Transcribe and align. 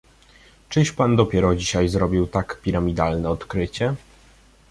"czyś 0.69 0.91
pan 0.91 1.15
dopiero 1.15 1.55
dzisiaj 1.55 1.89
zrobił 1.89 2.27
tak 2.27 2.61
piramidalne 2.61 3.29
odkrycie?..." 3.29 3.95